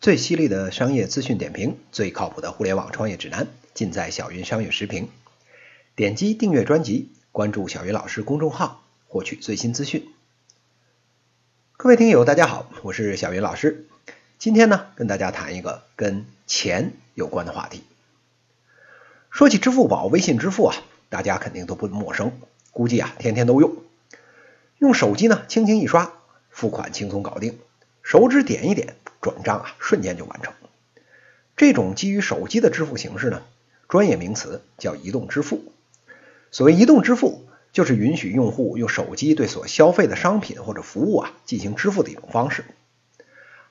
[0.00, 5.08] 最犀利的商业资讯点评，最靠谱的互联网创业指南，尽在小云商业时评。
[5.96, 10.08] 点击订阅专辑，关注小云老师公众号，获取最新资讯。
[11.76, 13.88] 各位听友，大家好，我是小云老师。
[14.38, 17.82] 今天呢，跟大家谈一个跟钱有关的话题。
[19.30, 20.76] 说起支付宝、微信支付啊，
[21.08, 22.38] 大家肯定都不陌生，
[22.70, 23.74] 估计啊，天天都用。
[24.78, 26.12] 用手机呢，轻轻一刷，
[26.50, 27.58] 付款轻松搞定，
[28.04, 28.94] 手指点一点。
[29.20, 30.52] 转账啊，瞬间就完成。
[31.56, 33.42] 这种基于手机的支付形式呢，
[33.88, 35.72] 专业名词叫移动支付。
[36.50, 42.64] 所谓移动支付，就是允许用户用手机对所消费的商品或者服务啊进行支付的一种方式。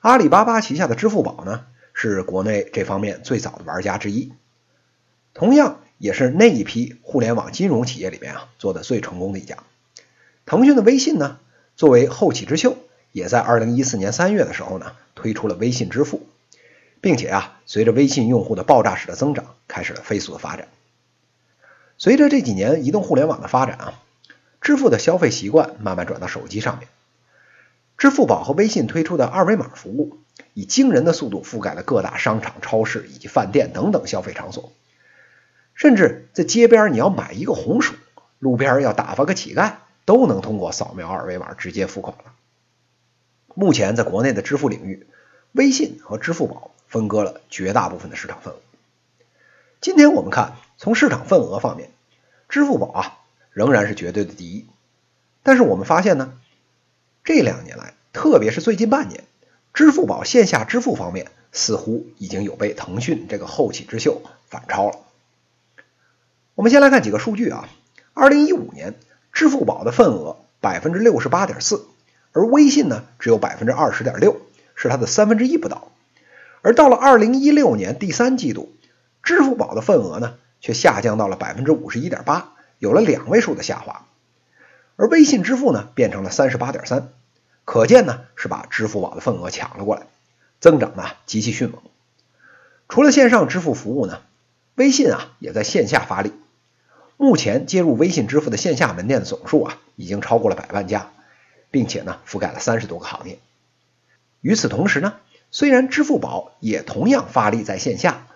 [0.00, 4.32] 阿里巴巴旗下的支付宝呢，是国内这方面最早的玩家之一，
[5.34, 9.56] 同样也是那一批互联网金融企业里面啊做的最成功的一家。
[10.44, 11.40] 腾讯的微信呢，
[11.74, 12.76] 作为后起之秀。
[13.12, 16.26] 也在二零一四年三月的时候呢，推出了微信支付，
[17.00, 20.68] 并且啊，随着微信用户的爆炸式的增长，开始了飞速的发展。
[21.96, 24.02] 随着这几年移动互联网的发展啊，
[24.60, 26.88] 支付的消费习惯慢慢转到手机上面。
[27.96, 30.18] 支付宝和微信推出的二维码服务，
[30.54, 34.72] 以惊人的速度覆盖了各大商场、超市以及饭店等等消费场所，
[35.74, 37.94] 甚至在街边你要买一个红薯，
[38.38, 39.72] 路边要打发个乞丐，
[40.04, 42.32] 都能通过扫描二维码直接付款了。
[43.60, 45.08] 目前在国内的支付领域，
[45.50, 48.58] 微信和支付宝分割了绝大部分的市场份额。
[49.80, 51.90] 今天我们看，从市场份额方面，
[52.48, 53.18] 支付宝啊
[53.50, 54.64] 仍然是绝对的第一。
[55.42, 56.34] 但是我们发现呢，
[57.24, 59.24] 这两年来，特别是最近半年，
[59.74, 65.00] 支付宝线下支付方面似乎已经有被腾讯这个后起之秀反超了。
[66.54, 67.68] 我们先来看几个数据啊，
[68.14, 68.94] 二零一五年
[69.32, 71.84] 支付宝的份额百分之六十八点四。
[72.32, 74.40] 而微信呢，只有百分之二十点六，
[74.74, 75.90] 是它的三分之一不到。
[76.62, 78.72] 而到了二零一六年第三季度，
[79.22, 84.04] 支付宝的份额呢，却下降到了百分之五十一点八，有了两位数的下滑。
[84.96, 87.10] 而微信支付呢，变成了三十八点三，
[87.64, 90.06] 可见呢，是把支付宝的份额抢了过来，
[90.60, 91.80] 增长呢极其迅猛。
[92.88, 94.20] 除了线上支付服务呢，
[94.74, 96.32] 微信啊也在线下发力。
[97.16, 101.10] 目前接入微信支付的线下门店总数啊，已经超过了百万家。
[101.70, 103.38] 并且呢，覆盖了三十多个行业。
[104.40, 105.14] 与此同时呢，
[105.50, 108.26] 虽然支付宝也同样发力在线下，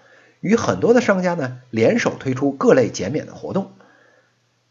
[0.40, 3.72] 与很多的商家呢联手推出各类减免的活动，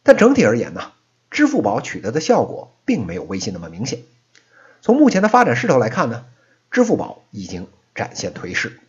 [0.04, 0.92] 但整体而言呢，
[1.30, 4.00] 支付宝取得的效果并没有微信那么明显。
[4.82, 6.26] 从目前的发展势头来看呢，
[6.72, 8.80] 支付宝已经展现颓势，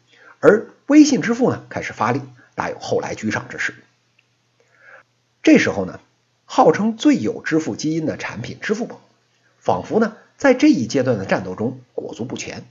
[0.41, 2.21] 而微信支付呢开始发力，
[2.55, 3.75] 大有后来居上之势。
[5.43, 6.01] 这时候呢，
[6.45, 9.01] 号称最有支付基因的产品支付宝。
[9.63, 12.65] 仿佛呢，在这一阶段的战斗中裹足不前，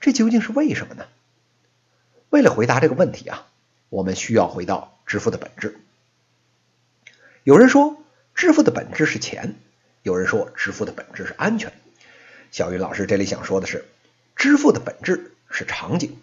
[0.00, 1.04] 这究竟是为什么呢？
[2.30, 3.46] 为了回答这个问题啊，
[3.90, 5.78] 我们需要回到支付的本质。
[7.44, 7.96] 有人说，
[8.34, 9.50] 支付的本质是钱；
[10.02, 11.72] 有人说，支付的本质是安全。
[12.50, 13.84] 小云老师这里想说的是，
[14.34, 16.16] 支付的本质是场景。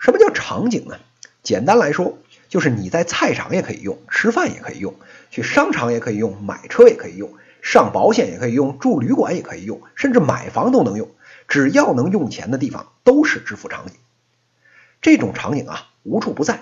[0.00, 0.98] 什么叫场景呢？
[1.44, 2.18] 简单来说，
[2.48, 4.96] 就是你在菜场也可以用，吃饭也可以用，
[5.30, 7.32] 去商场也可以用，买车也可以用。
[7.68, 11.10] 上保险也可以用，住旅馆也可以用，甚至买房都能用。
[11.48, 13.94] 只要能用钱的地方，都是支付场景。
[15.02, 16.60] 这种场景啊，无处不在，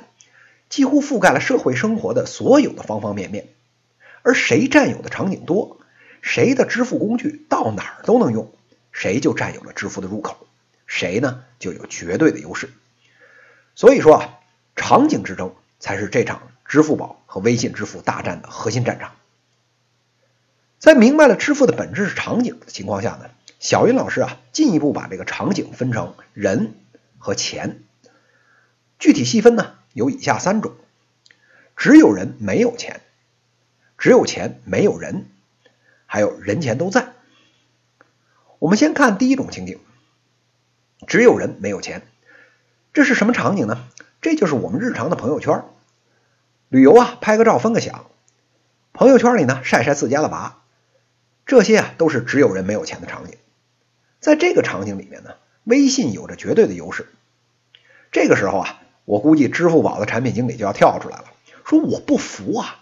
[0.70, 3.48] 几乎覆盖了社会生活的所有的方方面面。
[4.22, 5.76] 而谁占有的场景多，
[6.22, 8.50] 谁的支付工具到哪儿都能用，
[8.90, 10.46] 谁就占有了支付的入口，
[10.86, 12.70] 谁呢就有绝对的优势。
[13.74, 14.38] 所以说啊，
[14.74, 19.12] 场景之争才是这场支付宝和微信支付大战的核心战场。
[20.84, 26.74] 在明白了支付的本质是场景的情况下呢，小云老师啊进一步把这个场景分成人
[27.16, 27.80] 和钱，
[28.98, 30.72] 具体细分呢有以下三种：
[31.74, 33.00] 只有人没有钱，
[33.96, 35.24] 只有钱没有人，
[36.04, 37.14] 还有人钱都在。
[38.58, 39.80] 我们先看第一种情景，
[41.06, 42.02] 只有人没有钱，
[42.92, 43.88] 这是什么场景呢？
[44.20, 45.64] 这就是我们日常的朋友圈，
[46.68, 48.04] 旅游啊拍个照分个享，
[48.92, 50.60] 朋友圈里呢晒晒自家的娃。
[51.46, 53.36] 这些啊都是只有人没有钱的场景，
[54.20, 57.06] 在这个场景里面呢，微信有着绝对的优势。
[58.12, 61.24] 这个时候啊，我估计支付宝的产品经理就要跳出来了，
[61.64, 62.80] 说我不服啊，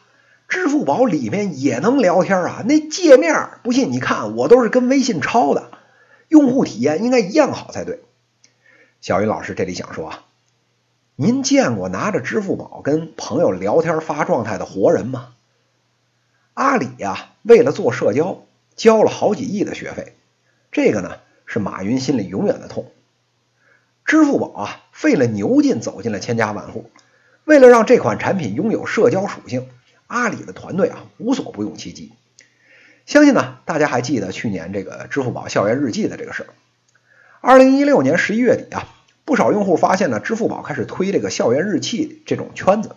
[0.48, 5.70] 支付宝里面也能聊天啊，那界面不信你看，我都是跟微信抄的，
[6.28, 8.00] 用户体验应该一样好才对。
[9.00, 10.24] 小云老师这里想说啊，
[11.16, 15.34] 您见过拿着支付宝跟朋友聊天发状态的活人吗？
[16.54, 18.44] 阿里呀，为了做社交。
[18.76, 20.14] 交了好几亿的学费，
[20.70, 22.90] 这个呢是马云心里永远的痛。
[24.04, 26.90] 支付宝啊费了牛劲走进了千家万户，
[27.44, 29.68] 为了让这款产品拥有社交属性，
[30.06, 32.12] 阿里的团队啊无所不用其极。
[33.06, 36.48] 相信呢，大家还记得去年这个支付宝校园日记的这个事儿。
[37.40, 38.88] 二零一六年十一月底啊，
[39.24, 42.96] 不少用户发现呢，支付宝开始推这个校园日记这种圈子，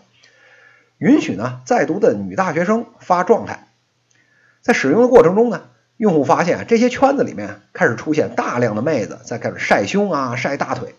[0.98, 3.68] 允许呢在读的女大学生发状态。
[4.66, 10.96] 在使用的过程中呢，用户发现这些圈子里面开始出现大量的妹子在开始晒胸啊、晒大腿，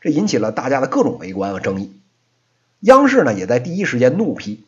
[0.00, 2.00] 这引起了大家的各种围观和争议。
[2.80, 4.64] 央视呢也在第一时间怒批。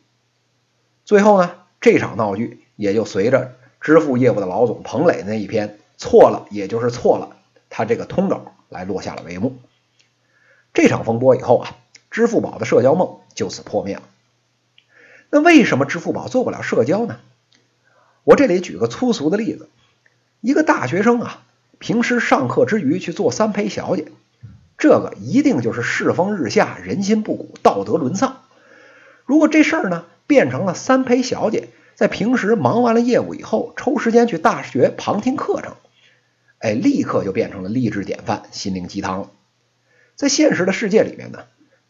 [1.05, 3.55] 最后呢，这场闹剧也就随着。
[3.81, 7.35] 支付业务的老总彭磊那一篇错了，也就是错了，
[7.69, 9.57] 他这个通稿来落下了帷幕。
[10.73, 11.75] 这场风波以后啊，
[12.11, 14.03] 支付宝的社交梦就此破灭了。
[15.31, 17.19] 那为什么支付宝做不了社交呢？
[18.25, 19.69] 我这里举个粗俗的例子：
[20.41, 21.43] 一个大学生啊，
[21.77, 24.07] 平时上课之余去做三陪小姐，
[24.79, 28.41] 这个一定就是世风日下、人心不古、道德沦丧。
[29.25, 35.75] 如果这事儿呢变成了三陪小姐，在平时忙完了业务以后，抽时间去大学旁听课程，
[36.57, 39.29] 哎，立刻就变成了励志典范、心灵鸡汤了。
[40.15, 41.43] 在现实的世界里面呢，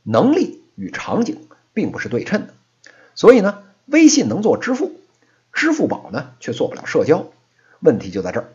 [0.04, 2.54] 能力与场景并不是对称的，
[3.16, 5.00] 所以呢，微信能做支付，
[5.56, 7.32] 支付宝呢却做不了社交。
[7.80, 8.54] 问题就在这儿，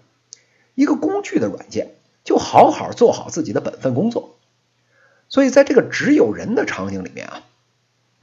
[0.75, 4.37] 一个工具的软件就好好做好自己的本分工作。
[5.29, 7.43] 所以在这个只有人的场景里面啊，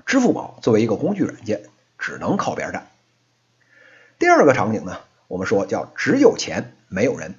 [0.06, 1.64] 支付宝作为一个工具软件，
[1.98, 2.88] 只能靠边站。
[4.20, 7.36] 第二个场景呢，我们说叫只有钱没有人，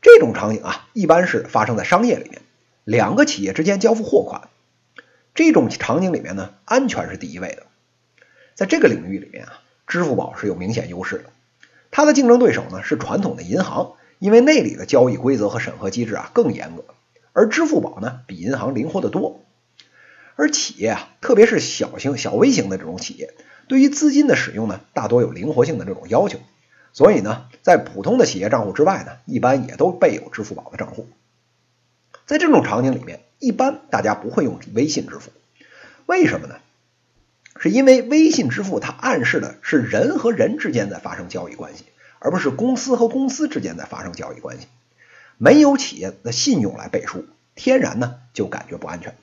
[0.00, 2.40] 这种场景啊，一般是发生在商业里面，
[2.84, 4.48] 两个企业之间交付货款，
[5.34, 7.64] 这种场景里面呢，安全是第一位的。
[8.54, 11.24] 在这个领域里面啊，支付宝是有明显优势的，
[11.90, 16.84] 它的竞争对手呢是传统的银行，因为那里的交易规则和审核机制啊更严格，
[17.32, 19.40] 而支付宝呢比银行灵活得多，
[20.36, 23.34] 而企业啊，特别是小型、小微型的这种企业。
[23.66, 26.38] 对于资金的使用呢，大多有灵活性的这种要求，
[26.92, 31.08] 所以呢，在普通的企业账户之外呢，一般也都备有支付宝的账户。
[32.26, 35.30] 在这种场景里面，一般大家不会用微信支付，
[36.06, 36.56] 为什么呢？
[37.58, 41.84] 是因为微信支付它暗示的是人和人之间在发生交易关系，
[42.18, 44.66] 而不是公司和公司之间在发生交易关系，
[45.38, 47.24] 没有企业的信用来背书，
[47.54, 49.14] 天然呢就感觉不安全。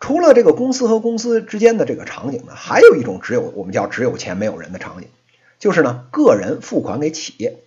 [0.00, 5.08] 除了这个公司和公司之间的这个场景呢，还有一种只有我们叫只有钱没有人的场景，
[5.58, 7.58] 就是呢个人付款给企业，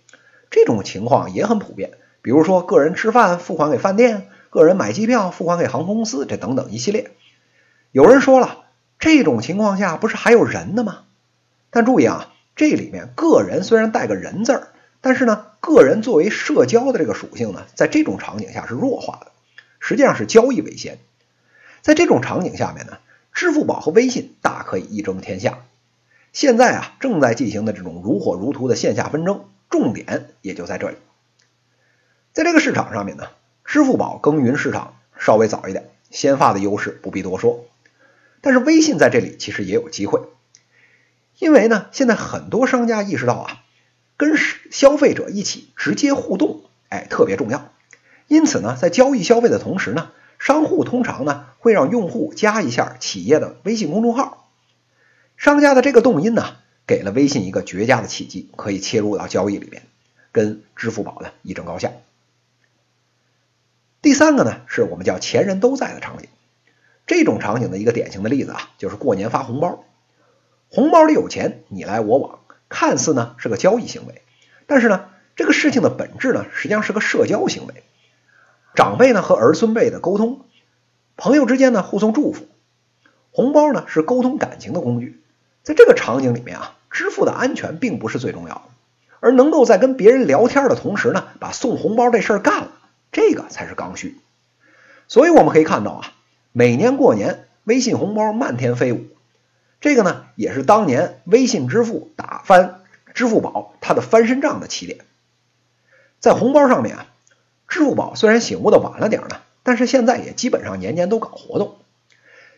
[0.50, 1.90] 这种情况也很普遍。
[2.22, 7.10] 比如说个人吃饭付款给饭店，个人买机票付款给航空公司，这等等一系列。
[7.90, 8.61] 有人说了，
[9.02, 11.00] 这种情况下不是还有人的吗？
[11.70, 14.68] 但注意啊，这里面个人虽然带个人字儿，
[15.00, 19.32] 但是呢个人作为社交的这个属性呢，在这种场景下是弱化的，
[19.80, 21.00] 实际上是交易为先。
[21.80, 22.98] 在这种场景下面呢，
[23.32, 25.58] 支付宝和微信大可以一争天下。
[26.32, 30.96] 现在啊，正在进行的这种如火如荼的线下纷争，重点也就在这里。
[32.32, 33.24] 在这个市场上面呢，
[33.64, 37.64] 支付宝耕耘市场稍微早一点，先发的优势不必多说。
[38.42, 40.20] 但是微信在这里其实也有机会，
[41.38, 43.62] 因为呢，现在很多商家意识到啊，
[44.18, 44.36] 跟
[44.70, 47.72] 消费者一起直接互动，哎，特别重要。
[48.28, 50.10] 因此呢，在交易消费的同时呢。
[50.38, 54.50] 商户通常呢会让用户加一下企业的微信公众号，
[55.36, 59.84] 商家的这个动因呢给了微信一个绝佳的契机，可以切入到交易里面，
[60.32, 61.92] 跟支付宝呢一争高下。
[64.00, 66.28] 第三个呢是我们叫前人都在的场景，
[67.14, 69.84] 这种场景的一个典型的例子啊，就是过年发红包，
[70.70, 72.38] 红包里有钱，你来我往，
[72.70, 74.22] 看似呢是个交易行为，
[74.66, 77.82] 但是呢这个事情的本质呢实际上是个社交行为。
[78.74, 80.40] 长辈呢和儿孙辈的沟通，
[81.18, 82.46] 朋友之间呢互送祝福，
[83.30, 85.20] 红包呢是沟通感情的工具。
[85.62, 88.62] 在这个场景里面啊，支付的安全并不是最重要的，
[89.20, 92.72] 而能够在跟别人聊天的同时呢，把送红包这事儿干了，
[93.12, 94.16] 这个才是刚需。
[95.08, 96.12] 所以我们可以看到啊，
[96.52, 99.06] 每年过年微信红包漫天飞舞，
[99.80, 102.82] 这个呢也是当年微信支付打翻
[103.14, 105.00] 支付宝它的翻身仗的起点。
[106.20, 107.06] 在红包上面啊。
[107.68, 111.76] 支付宝虽然醒悟的晚了点呢，但是现在也基本上年年都搞活动。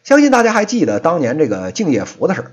[0.02, 2.50] 相信大家还记得当年这个敬业福的事儿，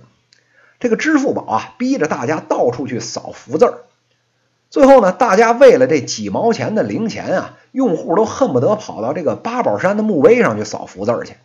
[0.80, 3.82] 这个支付宝啊逼着大家到处去扫福字儿，
[4.72, 11.36] 最后呢，大家为了这几毛钱的零钱啊，用户都恨不得跑到这个八宝山的墓碑上去扫福字去。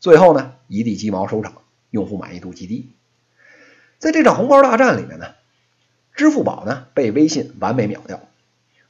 [0.00, 1.52] 最后呢，一地鸡毛收场，
[1.90, 2.90] 用户满意度极低。
[4.00, 5.26] 在这场红包大战里面呢，
[6.14, 8.20] 支付宝呢被微信完美秒掉。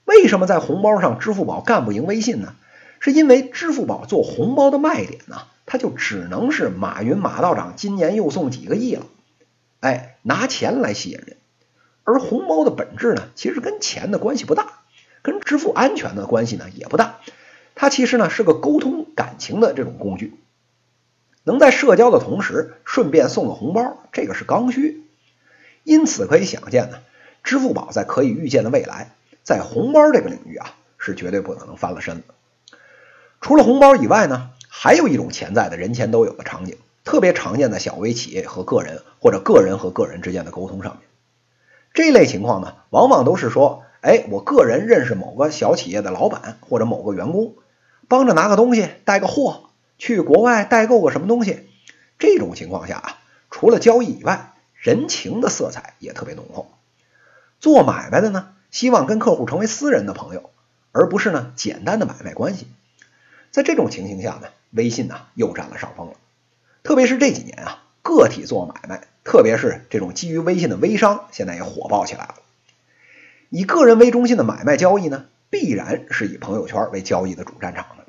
[0.06, 2.54] 为什么在红包上支付宝干不赢微信呢？
[3.00, 9.04] 是因为支付宝做红包的卖点呢，它就只能是马云马道长今年又送几个亿了，
[9.80, 11.36] 哎，拿钱来吸引人。
[12.10, 14.78] 而红包的本质呢，其实跟钱的关系不大，
[15.20, 17.20] 跟支付安全的关系呢也不大，
[17.74, 20.32] 它其实呢是个沟通感情的这种工具，
[21.44, 25.04] 能在社交的同时顺便送个红包，这个是刚需。
[25.84, 27.00] 因此可以想见呢，
[27.44, 29.10] 支付宝在可以预见的未来，
[29.42, 32.34] 在红包这个领域啊，是绝对不可能翻了身的。
[33.42, 41.02] 除了红包以外呢，还有一种潜在的人前都有的场景，特别常见在小微企业和个人或者个人和个人之间的沟通上面。
[41.98, 47.56] 这类情况呢，往往都是说，哎，我个人认识某个小企业的老板或者某个员工，
[48.06, 51.66] 帮着拿个东西、带个货，去国外代购个什么东西。
[52.16, 53.18] 这种情况下啊，
[53.50, 56.70] 除了交易以外，人情的色彩也特别浓厚。
[57.58, 60.50] 做买卖的呢，希望跟客户成为私人的朋友，
[60.92, 62.68] 而不是呢简单的买卖关系。
[63.50, 66.12] 在这种情形下呢，微信呢又占了上风了。
[66.84, 72.36] 特别是这几年啊，个体做买卖，特别是这种基于微信的微商，现在也火爆起来了。
[73.50, 78.06] 以个人为中心的买卖交易呢，必然是以朋友圈为交易的主战场的。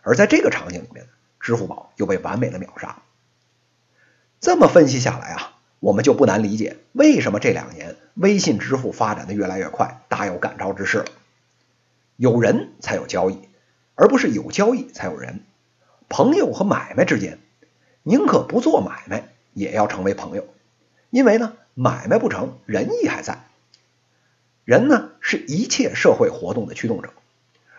[0.00, 1.06] 而在这个场景里面，
[1.40, 3.02] 支付宝又被完美的秒杀。
[4.40, 11.06] 这么分析下来啊，我们就不难理解为什么这两年微信支付发展的越来越快，大有赶超之势了。
[12.16, 13.46] 有人才有交易。
[14.00, 15.40] 而不是有交易才有人，
[16.08, 17.40] 朋友和买卖之间，
[18.08, 20.46] 宁可不做买卖，也要成为朋友，
[21.10, 23.44] 因为呢，买卖不成，仁义还在。
[24.64, 27.10] 人呢，是一切社会活动的驱动者，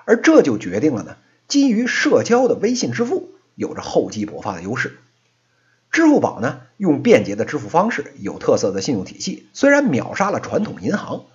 [0.06, 1.18] 而这就决定了呢，
[1.48, 5.00] 基于社交的微信支付有着厚积薄发的优势。
[5.92, 11.26] 支付宝呢，用便捷的支付方式，有特色的信用体系，虽然秒杀了传统银行，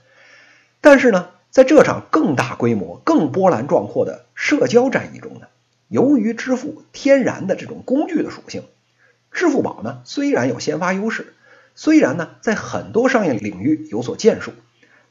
[0.80, 1.30] 但是呢。
[1.54, 5.46] 在这场更大规模、更波澜壮阔的社交战役中呢，
[5.86, 8.64] 由于支付天然的这种工具的属性，
[9.35, 11.35] 支付宝呢虽然有先发优势，
[11.75, 14.53] 虽然呢在很多商业领域有所建树，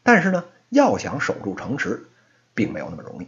[0.01, 2.06] 但是呢要想守住城池，
[2.56, 3.27] 并没有那么容易。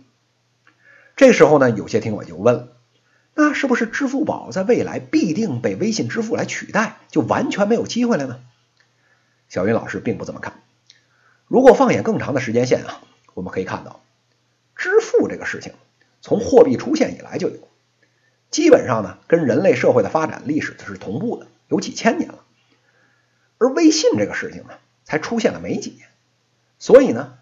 [1.16, 2.70] 这时候呢，有些听友就问了：
[3.34, 8.40] 那是不是支付宝在未来必定被微信支付来取代，就完全没有机会了呢？
[9.48, 10.62] 小云老师并不这么看。
[11.48, 13.02] 如果放眼更长的时间线啊，
[13.34, 14.02] 我们可以看到，
[14.76, 15.74] 支付这个事情
[16.22, 17.68] 从货币出现以来就有，
[18.56, 22.40] 基本上呢跟人类社会的发展历史是同步的，有几千年了。
[23.58, 24.70] 而微信这个事情呢，
[25.04, 26.08] 才出现了没几年，
[26.80, 27.34] 所以呢，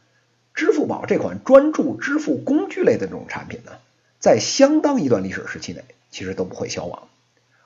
[0.55, 3.73] 支付宝这款专注支付工具类的这种产品呢，
[4.17, 7.07] 在相当一段历史时期内，其实都不会消亡，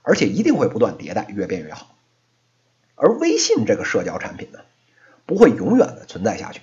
[0.01, 1.95] 而且一定会不断迭代，越变越好。
[2.95, 4.59] 而微信这个社交产品呢？
[5.25, 6.59] 不会永远的存在下去，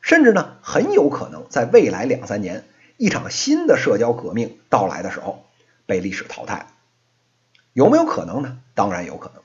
[0.00, 2.64] 甚至呢，很有可能在未来两三年，
[2.96, 5.45] 一场新的社交革命到来的时候，
[5.86, 6.66] 被历史淘汰了。
[7.72, 8.58] 有没有可能呢？
[8.74, 9.42] 当然有可能，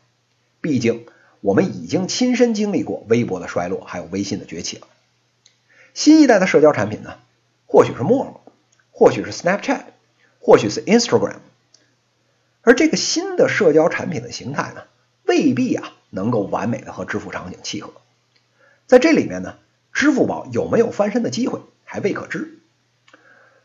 [0.61, 1.05] 毕竟
[1.41, 4.87] 我们已经亲身经历过微博的衰落，还有微信的崛起了。
[5.93, 7.15] 新一代的社交产品呢，
[7.65, 8.41] 或许是陌陌，
[8.91, 9.83] 或许是 Snapchat，
[10.39, 11.39] 或许是 Instagram，
[12.61, 14.83] 而这个新的社交产品的形态呢，
[15.25, 17.91] 未必啊能够完美的和支付场景契合。
[18.87, 19.57] 在这里面呢，
[19.91, 22.60] 支付宝有没有翻身的机会还未可知，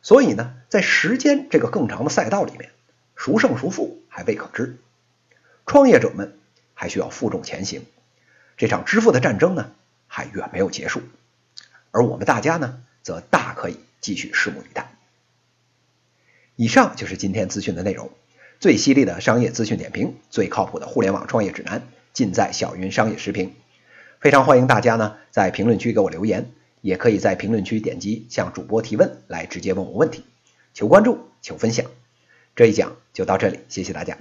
[0.02, 2.70] 所以呢，在时间这个更长的赛道里面，
[3.14, 4.78] 孰胜孰负还未可知。
[5.66, 6.38] 创业者们
[6.74, 7.84] 还需要负重前行，
[8.56, 9.72] 这场支付的战争呢
[10.06, 11.02] 还远没有结束，
[11.90, 14.92] 而我们大家呢，则大可以继续拭目以待。
[16.54, 18.10] 以上就是今天资讯的内容，
[18.60, 23.54] 最犀利的商业资讯点评，最靠谱的互联网创业指南，尽在小云商业时评。
[24.20, 26.50] 非常欢迎大家呢在评论区给我留言，
[26.86, 30.22] 也可以在评论区点击向主播提问来直接问我问题，
[30.72, 31.84] 求关注，求分享。
[32.54, 34.18] 这一讲就到这里，谢谢大家。